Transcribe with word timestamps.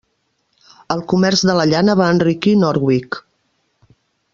El 0.95 1.03
comerç 1.13 1.45
de 1.51 1.55
la 1.59 1.67
llana 1.75 1.97
va 2.03 2.09
enriquir 2.17 2.57
Norwich. 2.65 3.23